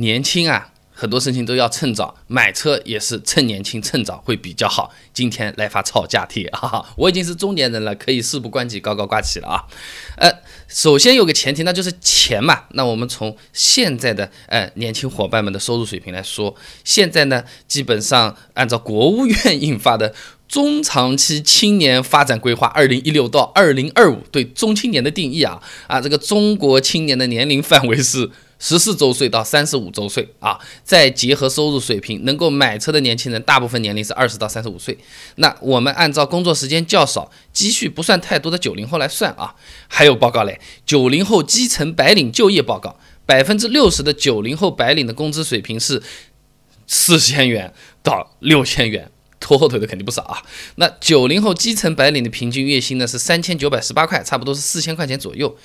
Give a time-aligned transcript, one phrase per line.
[0.00, 0.72] 年轻啊。
[0.92, 4.92] 很多事情都要趁早，买车也是趁年轻趁早会比较好。
[5.14, 6.84] 今天来发吵架贴啊！
[6.94, 9.64] 我已经是中年人了，可以事不关己高高挂起了啊。
[10.18, 10.30] 呃，
[10.68, 12.64] 首先有个前提，那就是钱嘛。
[12.72, 16.54] 那我们从现在的呃年轻伙伴们的收入水平来说，
[16.84, 20.14] 现在呢，基本上按照国务院印发的
[20.46, 28.30] 中长期青年发展规划（二零一六到二零二五）对中青年的定义啊啊，这个中国青年的年龄范围是。
[28.60, 34.96] 十四周岁到三十五周岁啊，再结合收入水平，能够买车的年轻人，大部分年龄是二十到三十五岁。
[35.36, 39.56] 那我们按照工作时间较少、积蓄不算太多的九零后来算啊，
[39.88, 46.02] 还有报告嘞，九零后基层白领就业报告，百分之六十的九零后白领的工资水平是
[46.86, 47.72] 四千元
[48.02, 50.42] 到六千元，拖后腿的肯定不少啊。
[50.74, 55.56] 那九零后基层白领的平均月薪呢是三千九百十八块，差不多是四千块钱左右。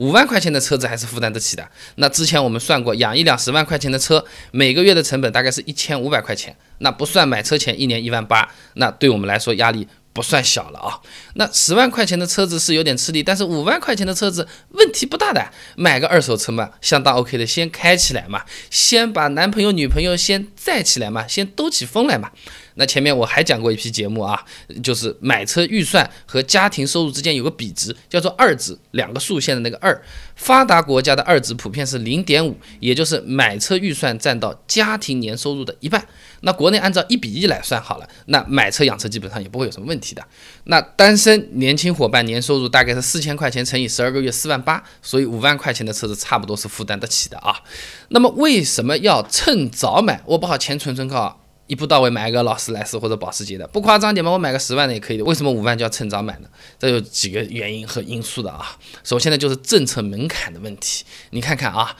[0.00, 1.70] 五万块钱的车子还是负担得起的。
[1.96, 6.56] 那之前我们算过，养一辆十万块钱的车，每个月的成本大概是一千五百块钱。
[6.78, 10.98] 那不算买车钱，一年一万八，那对我们来说压力不算小了啊。
[11.34, 22.30] 那十万块钱的车子是有点吃力，但是五万块钱的车子问题不大的，买个二手车嘛，相当 OK 的，先开起来嘛，先把男朋友女朋友先载起来嘛，先兜起风来嘛。
[22.74, 24.42] 那前面我还讲过一批节目啊，
[24.82, 30.02] 就是买车预算和家庭收入之间有个比值，叫做二值，两个竖线的那个二。
[30.36, 36.02] 发达国家的二值普遍是零点五，也就是买车预算占到家庭年收入的一半。
[36.40, 40.24] 那国内按照一比一来算好了，那买车养车基本上也不会有什么问题的。
[40.64, 47.60] 那单身年轻伙伴年收入大概是四千块钱乘以十二个月四万八，所以五万块钱的车子差不多是负担得起的啊。
[48.08, 50.22] 那么为什么要趁早买？
[50.24, 51.39] 我不好钱存存靠。
[51.70, 55.24] 一步到位买一个劳斯莱斯或者保时捷的，不夸张点嘛，我买个十万的也可以的。
[55.24, 56.48] 为什么五万就要趁早买呢？
[56.80, 58.76] 这有几个原因和因素的啊。
[59.04, 61.04] 首先呢，就是政策门槛的问题。
[61.30, 61.94] 你看看啊，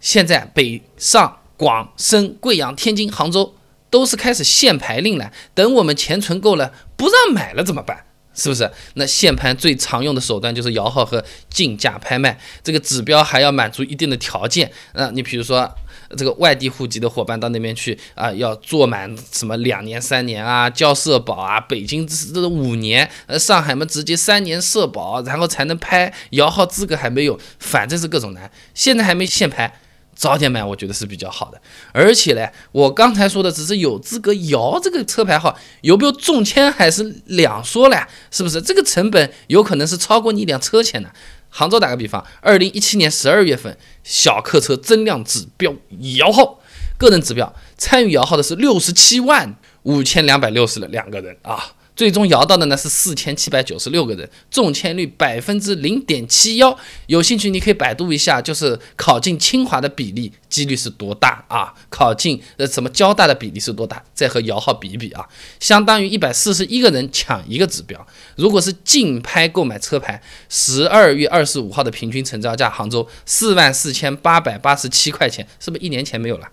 [0.00, 3.52] 现在北上广深、贵阳、天津、杭州
[3.90, 5.32] 都是开始限牌令了。
[5.54, 8.04] 等我们钱存够了，不让买了怎么办？
[8.32, 8.70] 是不是？
[8.94, 14.70] 那限牌最常用的手段就是摇号和竞价拍卖，这个指标还要满足一定的条件。
[14.94, 15.68] 那，你比如说。
[16.16, 21.58] 这个外地户籍的伙伴到那边去啊，要做满什么两年、三年啊，交社保啊。
[21.60, 28.50] 北京这是五年，呃，上海嘛直接三年社保，然后才能拍摇号资格还没有，反正是各种难。
[28.74, 29.80] 现在还没限牌，
[30.14, 31.60] 早点买我觉得是比较好的。
[31.92, 38.62] 而且嘞，我刚才说的只是有资格摇这个车牌号，有没有中签还是两说了，是不是？
[38.62, 41.10] 这个成本有可能是超过你一辆车钱的。
[41.58, 43.74] 杭州打个比方，二零一七年十二月份，
[44.04, 45.74] 小客车增量指标
[46.18, 46.60] 摇号，
[46.98, 51.72] 个人指标参与摇号的是六十七万五千两百六十两个人啊。
[51.96, 56.78] 最终摇到的呢是四千七百九十六个人，中签率百分之零点七幺。
[57.06, 61.72] 有兴趣你可以百度一下，就是考进清华的比例几率是多大啊？
[61.88, 64.04] 考进呃什么交大的比例是多大？
[64.12, 65.26] 再和摇号比一比啊，
[65.58, 68.06] 相当于一百四十一个人抢一个指标。
[68.36, 76.46] 如果是竞拍购买车牌，十二月二十五号的平均成交价，杭州四万四千八百八十七块钱，是不是一年前没有了？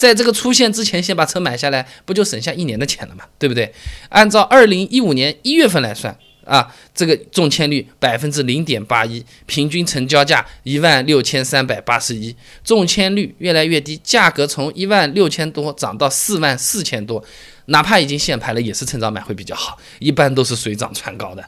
[0.00, 3.24] 在这个出现之前，先把车买下来，不就省下一年的钱了嘛？
[3.38, 3.70] 对不对？
[4.08, 6.16] 按照二零一五年一月份来算
[6.46, 12.34] 啊，这个中签率百分之零点八一，平均成交价一万六千三百八十一，
[12.64, 17.22] 中签率越来越低，价格从一万六千多涨到四万四千多，
[17.70, 21.44] 哪怕已经限牌了，也是趁早买会比较好，一般都是水涨船高的。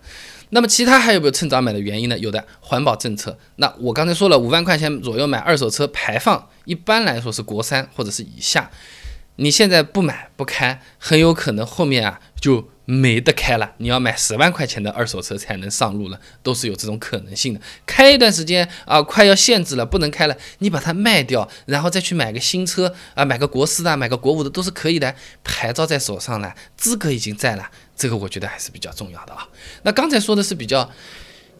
[0.50, 2.18] 那么其他还有没有趁早买的原因呢？
[2.18, 3.36] 有的，环保政策。
[3.56, 8.70] 那我刚才说了，五万块钱左右买二手车，排放一般来说是国三或者是以下。
[9.36, 13.72] 你现在不买不开，很有可能后面啊就没得开了。
[13.78, 17.60] 你要买十万块钱的二手车才能上路了，都是有这种可能性的。
[17.86, 25.14] 开一段时间啊，快要限制了，不能开了，你把它卖掉，然后再去买个新车啊，买个国四的，买个国五的都是可以的。
[25.42, 27.70] 牌照在手上了，资格已经在了。
[27.96, 29.48] 这个我觉得还是比较重要的啊。
[29.84, 30.90] 那刚才说的是比较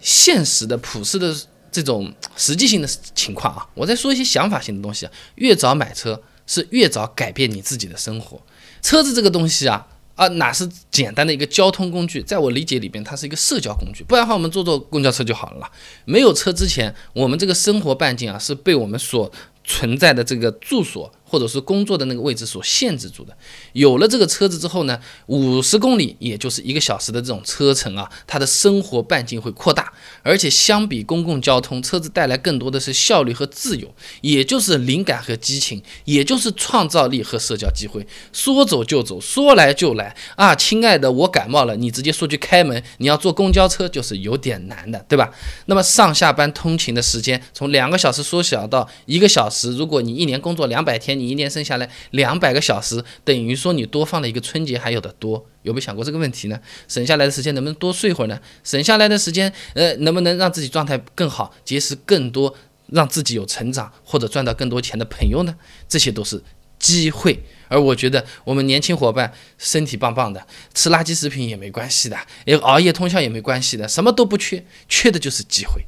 [0.01, 1.35] 现实的、普世的
[1.71, 3.67] 这种实际性的情况啊。
[3.75, 5.13] 我再说一些想法性的东西啊。
[5.37, 6.21] 越早买车，
[6.53, 8.39] 是越早改变你自己的生活。
[8.83, 12.21] 车子这个东西啊，啊，哪是简单的一个交通工具？
[12.21, 14.05] 在我理解里边，它是一个社交工具。
[14.05, 15.71] 不然的话，我们坐坐公交车就好了。
[16.05, 19.33] 没有车之前，我们这个生活半径啊，是被我们所
[19.65, 21.11] 存在的这个住所。
[21.33, 23.35] 或者是工作的那个位置所限制住的。
[23.73, 29.91] 有了这个车子之后呢，五十公里也就是一个小时的这种车程啊，他的生活半径会扩大，
[30.23, 38.07] 而且相比公共交通，车子带来更多的是效率和自由，也就是灵感和激情，也就是创造力和社交机会。
[38.35, 40.55] 说走就走，说来就来啊！
[40.55, 42.83] 亲爱的，我感冒了，你直接说句开门。
[42.99, 45.33] 你要坐公交车就是有点难的，对吧？
[45.65, 55.47] 那么上下班通勤的时间从两个小时缩小到一个小时，如果你一年工作两百天，你一年剩下来两百个小时，等于说你多放了一个春节还有的多。
[55.63, 56.61] 有没有想过这个问题呢？
[56.89, 58.41] 省下来的时间能不能多睡会儿呢？
[58.65, 62.53] 省下来的时间，呃，能不能让自己状态更好，结识更多
[62.89, 65.55] 让自己有成长或者赚到更多钱的朋友呢？
[65.89, 66.43] 这些都是
[66.81, 67.45] 机会。
[67.69, 75.85] 而我觉得我们年轻伙伴身体棒棒的，吃垃圾食品也没关系的，也熬夜通宵也没关系的，什么都不缺，缺的就是机会。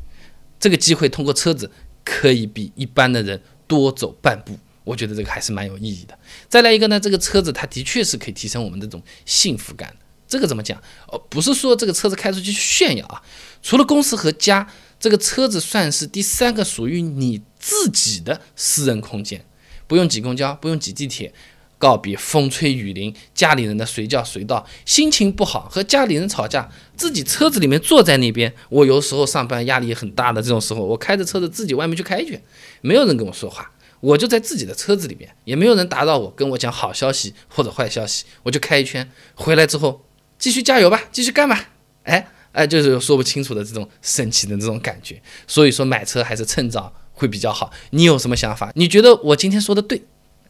[0.60, 1.70] 这个机会通过车子
[2.04, 4.56] 可以比一般的人多走半步。
[4.84, 6.16] 我觉得这个还是蛮有意义的。
[6.48, 9.94] 再来一个呢，这个车子它的确是可以提升我们这种幸福感。
[10.26, 10.80] 这个怎么讲？
[11.08, 13.22] 哦，不是说这个车子开出去炫耀啊。
[13.62, 14.66] 除了公司和家，
[14.98, 19.44] 这个车子算是第三个属于你自己的私人空间，
[19.86, 21.32] 不用挤公交，不用挤地铁，
[21.78, 24.66] 告别风吹雨淋，家里人的随叫随到。
[24.86, 28.52] 心情不好和家里人吵架，自己车子里面坐在那边。
[28.70, 32.40] 我有时候上班压力很大的这种时候，我开着车子自己外面去开去，
[32.80, 33.70] 没有人跟我说话。
[34.04, 40.04] 我就在自己的车子里面，也没有人打扰我，跟我讲好消息或者坏消息，我就开一圈，回来之后
[40.38, 41.70] 继续加油吧，继续干吧，
[42.02, 45.20] 哎哎，就是说不清楚的这种神奇的这种感觉。
[45.46, 47.72] 所以说买车还是趁早会比较好。
[47.90, 48.70] 你有什么想法？
[48.74, 50.04] 你觉得我今天说的对？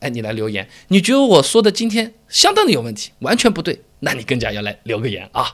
[0.05, 0.69] 哎，你来留言。
[0.89, 5.47] 你觉得我说的今天相当的有问题，完全不对，那你更加要来留个言啊。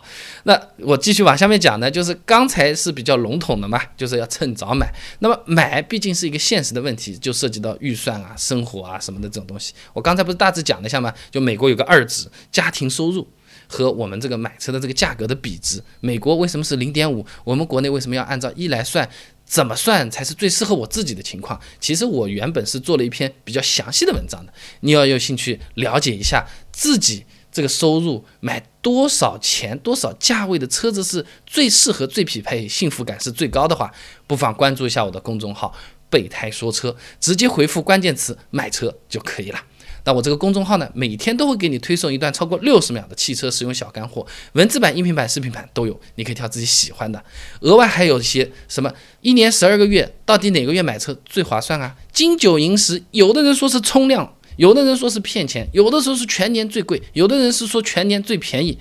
[0.43, 4.93] 那我继续往下面讲呢，就是刚才是比较笼统的嘛，就是要趁早买。
[5.21, 9.73] 那么买毕竟是一个现实的问题，就涉及到预算啊、生活啊什么的这种东西。
[9.93, 11.15] 我刚才不是大致讲了一下吗？
[11.31, 13.29] 就美国有个二值，家庭收入
[13.69, 15.81] 和我们这个买车的这个价格的比值。
[16.01, 17.25] 美国为什么是零点五？
[17.45, 19.09] 我们国内为什么要按照一来算？
[19.51, 21.61] 怎么算才是最适合我自己的情况？
[21.81, 24.53] 其实我原本是做了一篇比较详细的文章的，
[24.83, 33.93] 你要有兴趣了解一下自己这个收入买多少钱、多少价位的车子是最适合、最匹配、幸福感是最高的话，
[34.29, 35.75] 不妨关注一下我的公众号
[36.09, 39.61] “备胎说车”，直接回复关键词“买车”就可以了。
[40.05, 47.23] 那我这个公众号呢，每天都会给你推送一段超过六十秒的汽车使用小干货，文字版、音频版、视频版都有，你可以挑自己喜欢的。
[47.61, 51.97] 额外还有一些什么，一年十二个月，到底哪个月买车最划算啊？
[52.13, 58.79] 金九银十，有的人说是冲量，有的人说是骗钱，有的时候是全年最贵，有的人是说全年最便宜。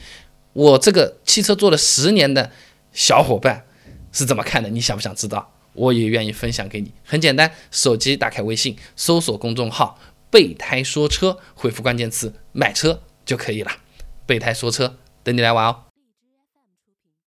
[0.54, 2.52] 我这个汽车做了十年的
[2.92, 3.64] 小伙伴
[4.12, 4.70] 是怎么看的？
[4.70, 5.54] 你想不想知道？
[5.74, 6.92] 我也愿意分享给你。
[7.06, 9.98] 很简单，手机打开微信，搜索公众号。
[10.30, 13.72] 备胎说车，回复关键词“买车”就可以了。
[14.26, 15.84] 备胎说车，等你来玩哦。